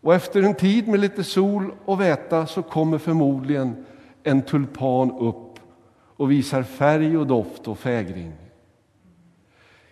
Och 0.01 0.15
efter 0.15 0.43
en 0.43 0.55
tid 0.55 0.89
med 0.89 1.01
lite 1.01 1.25
sol 1.25 1.73
och 1.85 2.01
väta 2.01 2.47
så 2.47 2.63
kommer 2.63 2.99
förmodligen 2.99 3.85
en 4.23 4.43
tulpan 4.43 5.11
upp 5.11 5.59
och 6.17 6.31
visar 6.31 6.63
färg 6.63 7.19
och 7.19 7.27
doft 7.27 7.69
och 7.69 7.79
fägring. 7.79 8.33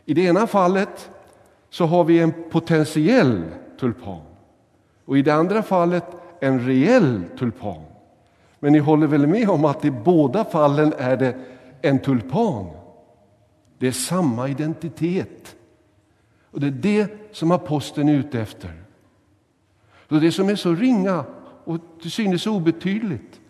I 0.05 0.15
det 0.15 0.21
ena 0.21 0.47
fallet 0.47 1.11
så 1.71 1.87
har 1.87 2.05
vi 2.05 2.19
en 2.19 2.33
potentiell 2.51 3.45
tulpan 3.81 4.21
och 5.05 5.19
i 5.19 5.23
det 5.23 5.35
andra 5.35 5.63
fallet 5.63 6.05
en 6.41 6.67
reell 6.67 7.23
tulpan. 7.39 7.83
Men 8.59 8.73
ni 8.73 8.79
håller 8.79 9.07
väl 9.07 9.27
med 9.27 9.51
om 9.51 9.65
att 9.65 9.85
i 9.85 9.91
båda 9.91 10.45
fallen 10.45 10.93
är 10.99 11.17
det 11.17 11.37
en 11.83 11.99
tulpan? 11.99 12.67
Det 13.79 13.87
är 13.87 13.93
samma 13.93 14.49
identitet. 14.49 15.57
Och 16.57 16.63
Det 16.63 16.67
är 16.67 16.71
det 16.71 17.11
som 17.33 17.51
aposteln 17.51 18.09
är 18.09 18.15
ute 18.15 18.41
efter. 18.41 18.73
Och 20.09 20.21
det 20.21 20.33
som 20.33 20.49
är 20.49 20.57
så 20.57 20.75
ringa 20.75 21.25
och 21.65 21.81
till 22.03 22.11
synes 22.11 22.47
obetydligt, 22.47 23.41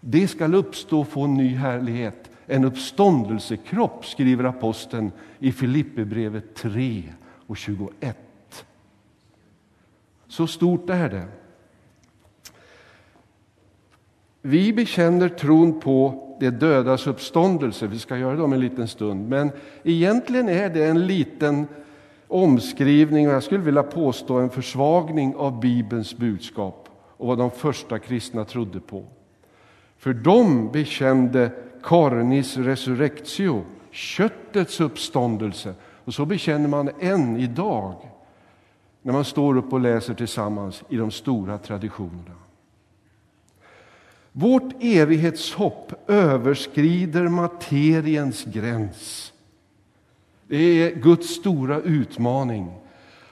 det 0.00 0.28
skall 0.28 0.54
uppstå 0.54 1.00
och 1.00 1.08
få 1.08 1.22
en 1.22 1.34
ny 1.34 1.54
härlighet. 1.54 2.30
En 2.46 2.64
uppståndelsekropp, 2.64 4.06
skriver 4.06 4.44
aposteln 4.44 5.12
i 5.38 5.52
Filipperbrevet 5.52 6.54
3 6.54 7.02
och 7.46 7.56
21. 7.56 8.16
Så 10.28 10.46
stort 10.46 10.90
är 10.90 11.10
det. 11.10 11.26
Vi 14.42 14.72
bekänner 14.72 15.28
tron 15.28 15.80
på 15.80 16.20
det 16.40 16.50
dödas 16.50 17.06
uppståndelse. 17.06 17.86
Vi 17.86 17.98
ska 17.98 18.16
göra 18.16 18.36
det 18.36 18.42
om 18.42 18.52
en 18.52 18.60
liten 18.60 18.88
stund. 18.88 19.28
Men 19.28 19.50
egentligen 19.82 20.48
är 20.48 20.70
det 20.70 20.84
en 20.84 21.06
liten 21.06 21.66
omskrivning 22.28 23.28
och 23.28 23.34
jag 23.34 23.42
skulle 23.42 23.64
vilja 23.64 23.82
påstå 23.82 24.38
en 24.38 24.50
försvagning 24.50 25.34
av 25.36 25.60
Bibelns 25.60 26.16
budskap 26.16 26.88
och 27.16 27.26
vad 27.26 27.38
de 27.38 27.50
första 27.50 27.98
kristna 27.98 28.44
trodde 28.44 28.80
på. 28.80 29.04
För 29.98 30.14
de 30.14 30.72
bekände 30.72 31.50
carnis 31.82 32.56
resurrectio, 32.56 33.64
köttets 33.90 34.80
uppståndelse. 34.80 35.74
Och 36.04 36.14
så 36.14 36.24
bekänner 36.24 36.68
man 36.68 36.90
än 37.00 37.36
idag 37.36 37.94
när 39.02 39.12
man 39.12 39.24
står 39.24 39.56
upp 39.56 39.72
och 39.72 39.80
läser 39.80 40.14
tillsammans 40.14 40.82
i 40.88 40.96
de 40.96 41.10
stora 41.10 41.58
traditionerna. 41.58 42.34
Vårt 44.32 44.72
evighetshopp 44.80 46.10
överskrider 46.10 47.28
materiens 47.28 48.44
gräns. 48.44 49.32
Det 50.48 50.56
är 50.56 50.94
Guds 50.94 51.28
stora 51.28 51.80
utmaning. 51.80 52.72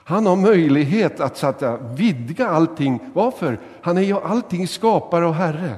Han 0.04 0.26
har 0.26 0.36
möjlighet 0.36 1.20
att, 1.20 1.36
sätta, 1.36 1.76
vidga 1.76 2.48
allting. 2.48 3.00
Varför? 3.14 3.58
Han 3.82 3.98
är 3.98 4.02
ju 4.02 4.16
allting 4.16 4.68
skapare 4.68 5.26
och 5.26 5.34
Herre. 5.34 5.74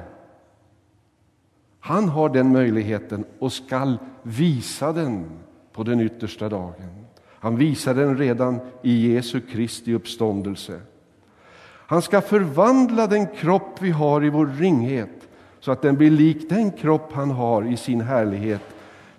Han 1.79 2.09
har 2.09 2.29
den 2.29 2.51
möjligheten 2.51 3.25
och 3.39 3.53
skall 3.53 3.97
visa 4.23 4.93
den 4.93 5.29
på 5.73 5.83
den 5.83 6.01
yttersta 6.01 6.49
dagen. 6.49 7.05
Han 7.27 7.55
visar 7.55 7.93
den 7.93 8.17
redan 8.17 8.59
i 8.81 9.13
Jesu 9.13 9.41
Kristi 9.41 9.93
uppståndelse. 9.93 10.81
Han 11.87 12.01
ska 12.01 12.21
förvandla 12.21 13.07
den 13.07 13.27
kropp 13.27 13.77
vi 13.81 13.91
har 13.91 14.23
i 14.23 14.29
vår 14.29 14.45
ringhet 14.45 15.27
så 15.59 15.71
att 15.71 15.81
den 15.81 15.95
blir 15.95 16.11
lik 16.11 16.49
den 16.49 16.71
kropp 16.71 17.13
han 17.13 17.31
har 17.31 17.63
i 17.63 17.77
sin 17.77 18.01
härlighet. 18.01 18.61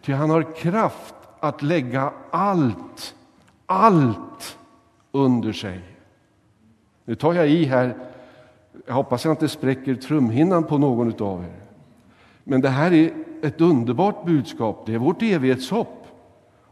Ty 0.02 0.12
han 0.12 0.30
har 0.30 0.56
kraft 0.56 1.15
att 1.48 1.62
lägga 1.62 2.12
allt, 2.30 3.14
allt 3.66 4.58
under 5.12 5.52
sig. 5.52 5.80
Nu 7.04 7.14
tar 7.14 7.32
jag 7.32 7.48
i 7.48 7.64
här. 7.64 7.94
Jag 8.86 8.94
hoppas 8.94 9.24
jag 9.24 9.32
inte 9.32 9.48
spräcker 9.48 9.94
trumhinnan 9.94 10.64
på 10.64 10.78
någon 10.78 11.22
av 11.22 11.42
er. 11.44 11.60
Men 12.44 12.60
det 12.60 12.68
här 12.68 12.92
är 12.92 13.12
ett 13.42 13.60
underbart 13.60 14.24
budskap. 14.24 14.82
Det 14.86 14.94
är 14.94 14.98
vårt 14.98 15.22
evighetshopp. 15.22 16.06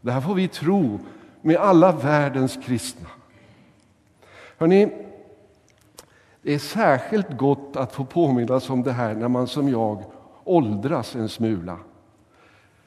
Det 0.01 0.11
här 0.11 0.21
får 0.21 0.33
vi 0.33 0.47
tro 0.47 0.99
med 1.41 1.55
alla 1.55 1.91
världens 1.91 2.57
kristna. 2.63 3.09
Hörrni, 4.57 4.91
det 6.41 6.53
är 6.53 6.59
särskilt 6.59 7.37
gott 7.37 7.75
att 7.75 7.93
få 7.93 8.05
påminnas 8.05 8.69
om 8.69 8.83
det 8.83 8.91
här 8.91 9.15
när 9.15 9.27
man 9.27 9.47
som 9.47 9.69
jag 9.69 10.03
åldras 10.43 11.15
en 11.15 11.29
smula. 11.29 11.77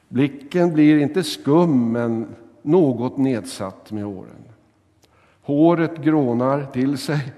Blicken 0.09 0.73
blir 0.73 0.97
inte 0.97 1.23
skum, 1.23 1.91
men 1.91 2.35
något 2.61 3.17
nedsatt 3.17 3.91
med 3.91 4.05
åren. 4.05 4.43
Håret 5.41 5.97
grånar 5.97 6.65
till 6.65 6.97
sig. 6.97 7.33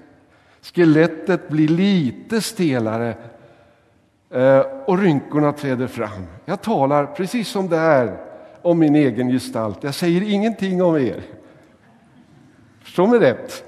Skelettet 0.62 1.48
blir 1.48 1.68
lite 1.68 2.40
stelare 2.40 3.14
eh, 4.30 4.60
och 4.86 4.98
rynkorna 4.98 5.52
träder 5.52 5.86
fram. 5.86 6.26
Jag 6.44 6.62
talar 6.62 7.06
precis 7.06 7.48
som 7.48 7.68
det 7.68 7.76
är 7.76 8.16
om 8.62 8.78
min 8.78 8.94
egen 8.94 9.30
gestalt. 9.30 9.84
Jag 9.84 9.94
säger 9.94 10.22
ingenting 10.22 10.82
om 10.82 10.96
er. 10.96 11.22
Förstå 12.82 13.06
mig 13.06 13.18
rätt. 13.18 13.64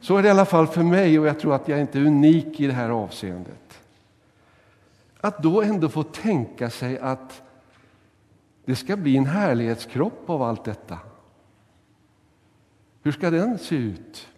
Så 0.00 0.16
är 0.16 0.22
det 0.22 0.28
i 0.28 0.30
alla 0.30 0.44
fall 0.44 0.66
för 0.66 0.82
mig 0.82 1.18
och 1.18 1.26
jag 1.26 1.40
tror 1.40 1.54
att 1.54 1.68
jag 1.68 1.80
inte 1.80 1.98
är 1.98 2.06
unik 2.06 2.60
i 2.60 2.66
det 2.66 2.72
här 2.72 2.90
avseendet. 2.90 3.80
Att 5.20 5.42
då 5.42 5.62
ändå 5.62 5.88
få 5.88 6.02
tänka 6.02 6.70
sig 6.70 6.98
att 6.98 7.42
det 8.64 8.76
ska 8.76 8.96
bli 8.96 9.16
en 9.16 9.26
härlighetskropp 9.26 10.30
av 10.30 10.42
allt 10.42 10.64
detta. 10.64 10.98
Hur 13.02 13.12
ska 13.12 13.30
den 13.30 13.58
se 13.58 13.76
ut? 13.76 14.28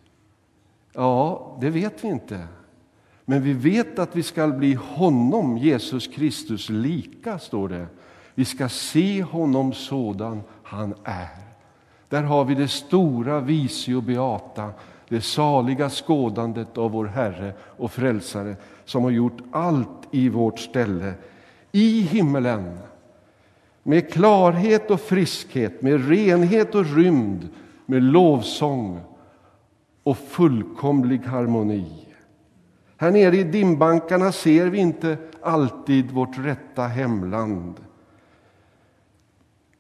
Ja, 0.93 1.57
det 1.61 1.71
vet 1.71 2.05
vi 2.05 2.09
inte. 2.09 2.47
Men 3.25 3.43
vi 3.43 3.53
vet 3.53 3.99
att 3.99 4.17
vi 4.17 4.23
ska 4.23 4.49
bli 4.49 4.75
honom, 4.75 5.59
Jesus 5.59 6.07
Kristus, 6.07 6.69
lika, 6.69 7.39
står 7.39 7.69
det. 7.69 7.87
Vi 8.35 8.45
ska 8.45 8.69
se 8.69 9.23
honom 9.23 9.73
sådan 9.73 10.43
han 10.62 10.95
är. 11.05 11.29
Där 12.09 12.23
har 12.23 12.45
vi 12.45 12.55
det 12.55 12.69
stora 12.69 13.41
visio 13.41 14.01
beata 14.01 14.73
det 15.09 15.21
saliga 15.21 15.91
skådandet 15.91 16.79
av 16.79 16.91
vår 16.91 17.07
Herre 17.07 17.55
och 17.61 17.93
Frälsare 17.93 18.57
som 18.85 19.05
har 19.05 19.11
gjort 19.11 19.39
allt 19.51 20.09
i 20.11 20.29
vårt 20.29 20.59
ställe 20.59 21.15
i 21.73 22.01
himmelen 22.01 22.79
med 23.87 24.12
klarhet 24.12 24.90
och 24.90 25.01
friskhet, 25.01 25.83
med 25.83 26.09
renhet 26.09 26.75
och 26.75 26.96
rymd, 26.96 27.49
med 27.87 28.03
lovsång 28.03 29.01
och 30.03 30.18
fullkomlig 30.18 31.18
harmoni. 31.18 32.07
Här 32.96 33.11
nere 33.11 33.37
i 33.37 33.44
dimbankarna 33.44 34.33
ser 34.33 34.66
vi 34.66 34.79
inte 34.79 35.16
alltid 35.42 36.11
vårt 36.11 36.38
rätta 36.38 36.83
hemland. 36.83 37.75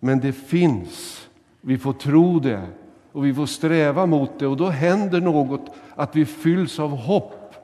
Men 0.00 0.20
det 0.20 0.32
finns, 0.32 1.28
vi 1.60 1.78
får 1.78 1.92
tro 1.92 2.40
det 2.40 2.66
och 3.12 3.26
vi 3.26 3.34
får 3.34 3.46
sträva 3.46 4.06
mot 4.06 4.38
det 4.38 4.46
och 4.46 4.56
då 4.56 4.68
händer 4.68 5.20
något, 5.20 5.70
att 5.94 6.16
vi 6.16 6.26
fylls 6.26 6.78
av 6.78 6.90
hopp 6.90 7.54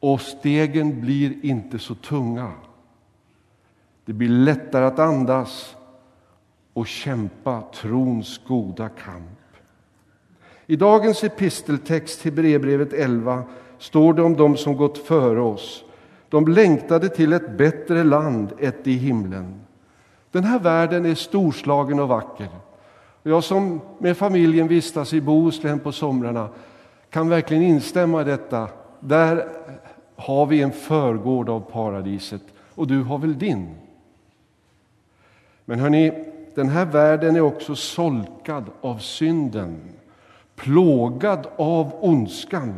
och 0.00 0.20
stegen 0.20 1.00
blir 1.00 1.44
inte 1.44 1.78
så 1.78 1.94
tunga. 1.94 2.52
Det 4.04 4.12
blir 4.12 4.28
lättare 4.28 4.84
att 4.84 4.98
andas 4.98 5.76
och 6.72 6.86
kämpa 6.86 7.62
trons 7.74 8.40
goda 8.46 8.88
kamp. 8.88 9.40
I 10.66 10.76
dagens 10.76 11.24
episteltext 11.24 12.22
till 12.22 12.30
Hebreerbrevet 12.30 12.92
11 12.92 13.42
står 13.78 14.14
det 14.14 14.22
om 14.22 14.36
dem 14.36 14.56
som 14.56 14.76
gått 14.76 14.98
före 14.98 15.40
oss. 15.40 15.84
De 16.28 16.48
längtade 16.48 17.08
till 17.08 17.32
ett 17.32 17.58
bättre 17.58 18.04
land, 18.04 18.52
ett 18.58 18.86
i 18.86 18.92
himlen. 18.92 19.60
Den 20.30 20.44
här 20.44 20.58
världen 20.58 21.06
är 21.06 21.14
storslagen 21.14 22.00
och 22.00 22.08
vacker. 22.08 22.48
Jag 23.22 23.44
som 23.44 23.80
med 23.98 24.16
familjen 24.16 24.68
vistas 24.68 25.12
i 25.12 25.20
Bohuslän 25.20 25.80
på 25.80 25.92
somrarna 25.92 26.48
kan 27.10 27.28
verkligen 27.28 27.62
instämma 27.62 28.20
i 28.20 28.24
detta. 28.24 28.68
Där 29.00 29.48
har 30.16 30.46
vi 30.46 30.62
en 30.62 30.72
förgård 30.72 31.48
av 31.48 31.60
paradiset 31.60 32.42
och 32.74 32.86
du 32.86 33.02
har 33.02 33.18
väl 33.18 33.38
din. 33.38 33.74
Men 35.70 35.78
hörni, 35.78 36.12
den 36.54 36.68
här 36.68 36.84
världen 36.84 37.36
är 37.36 37.40
också 37.40 37.76
solkad 37.76 38.64
av 38.80 38.98
synden, 38.98 39.80
plågad 40.54 41.46
av 41.56 41.92
ondskan. 42.00 42.74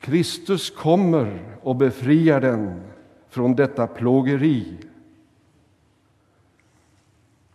Kristus 0.00 0.70
kommer 0.70 1.38
och 1.62 1.76
befriar 1.76 2.40
den 2.40 2.80
från 3.28 3.56
detta 3.56 3.86
plågeri. 3.86 4.76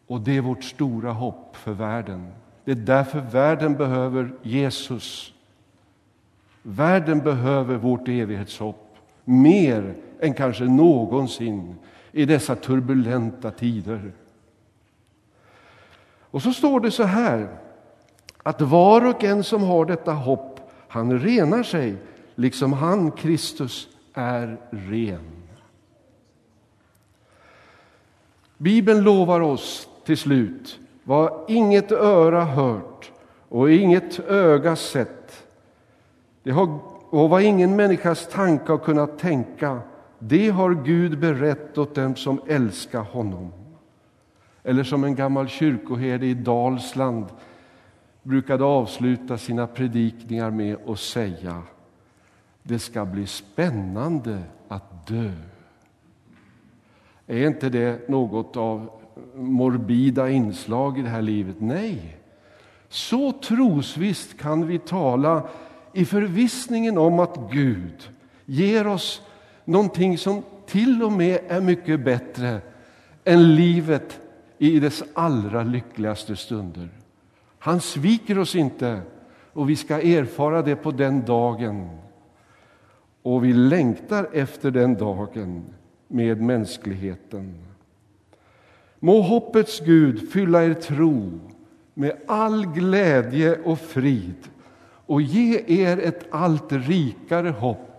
Och 0.08 0.22
det 0.22 0.38
är 0.38 0.42
vårt 0.42 0.64
stora 0.64 1.12
hopp 1.12 1.56
för 1.56 1.74
världen. 1.74 2.28
Det 2.66 2.72
är 2.72 2.76
därför 2.76 3.20
världen 3.20 3.74
behöver 3.74 4.34
Jesus. 4.42 5.34
Världen 6.64 7.20
behöver 7.20 7.76
vårt 7.76 8.08
evighetshopp 8.08 8.96
mer 9.24 9.96
än 10.20 10.34
kanske 10.34 10.64
någonsin 10.64 11.76
i 12.12 12.26
dessa 12.26 12.56
turbulenta 12.56 13.52
tider. 13.52 14.12
Och 16.21 16.41
så 16.41 16.54
står 16.54 16.80
det 16.80 16.91
så 16.91 17.04
här, 17.04 17.58
att 18.43 18.62
var 18.62 19.06
och 19.06 19.24
en 19.24 19.43
som 19.43 19.63
har 19.63 19.86
detta 19.86 20.13
hopp, 20.13 20.60
han 20.88 21.19
renar 21.19 21.63
sig, 21.63 21.95
liksom 22.36 22.74
han, 22.74 23.12
Kristus, 23.12 23.88
är 24.13 24.58
ren. 24.69 25.41
Bibeln 28.58 29.04
lovar 29.04 29.41
oss 29.41 29.89
till 30.06 30.17
slut 30.17 30.80
vad 31.04 31.45
inget 31.47 31.91
öra 31.91 32.45
hört 32.45 33.12
och 33.50 33.71
inget 33.71 34.19
öga 34.19 34.76
sett 34.76 35.47
det 36.43 36.52
har, 36.52 36.80
och 37.10 37.30
vad 37.30 37.41
ingen 37.41 37.76
människas 37.76 38.28
tanke 38.28 38.71
har 38.71 38.78
kunnat 38.78 39.19
tänka 39.19 39.80
det 40.24 40.50
har 40.50 40.74
Gud 40.74 41.20
berett 41.20 41.78
åt 41.78 41.96
dem 41.96 42.16
som 42.16 42.42
älskar 42.48 43.02
honom. 43.02 43.52
Eller 44.64 44.84
som 44.84 45.04
en 45.04 45.16
gammal 45.16 45.48
kyrkoherde 45.48 46.26
i 46.26 46.34
Dalsland 46.34 47.26
brukade 48.24 48.64
avsluta 48.64 49.38
sina 49.38 49.68
predikningar 49.68 50.52
med 50.52 50.78
att 50.88 51.00
säga 51.00 51.62
det 52.64 52.80
ska 52.80 53.06
bli 53.06 53.28
spännande 53.28 54.44
att 54.68 55.08
dö. 55.08 55.32
Är 57.28 57.48
inte 57.48 57.70
det 57.70 58.10
något 58.10 58.58
av 58.58 58.90
morbida 59.36 60.30
inslag 60.30 61.00
i 61.00 61.02
det 61.02 61.10
här 61.10 61.22
livet? 61.22 61.56
Nej. 61.60 62.18
Så 62.90 63.32
trosvisst 63.32 64.38
kan 64.38 64.68
vi 64.68 64.80
tala 64.80 65.48
i 65.94 66.06
förvissningen 66.06 66.98
om 66.98 67.20
att 67.20 67.40
Gud 67.52 68.10
ger 68.46 68.88
oss 68.88 69.22
någonting 69.72 70.18
som 70.18 70.44
till 70.66 71.04
och 71.04 71.12
med 71.12 71.40
är 71.48 71.62
mycket 71.62 72.00
bättre 72.00 72.62
än 73.24 73.56
livet 73.56 74.20
i 74.58 74.80
dess 74.80 75.04
allra 75.14 75.64
lyckligaste 75.64 76.36
stunder. 76.36 76.90
Han 77.60 77.82
sviker 77.82 78.40
oss 78.40 78.56
inte, 78.56 79.02
och 79.54 79.70
vi 79.70 79.76
ska 79.76 80.02
erfara 80.02 80.62
det 80.62 80.76
på 80.76 80.92
den 80.92 81.26
dagen. 81.26 81.90
Och 83.22 83.46
vi 83.46 83.54
längtar 83.54 84.30
efter 84.34 84.72
den 84.72 84.96
dagen 84.96 85.64
med 86.08 86.42
mänskligheten. 86.42 87.56
Må 89.00 89.22
hoppets 89.22 89.80
Gud 89.80 90.32
fylla 90.32 90.64
er 90.64 90.74
tro 90.74 91.40
med 91.94 92.18
all 92.28 92.66
glädje 92.66 93.58
och 93.64 93.80
frid 93.80 94.50
och 95.06 95.22
ge 95.22 95.64
er 95.68 95.98
ett 95.98 96.26
allt 96.32 96.72
rikare 96.72 97.50
hopp 97.50 97.91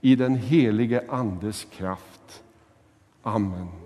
i 0.00 0.14
den 0.14 0.36
helige 0.36 1.10
Andes 1.10 1.66
kraft. 1.70 2.42
Amen. 3.22 3.77